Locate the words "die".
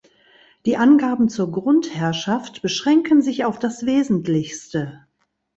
0.65-0.77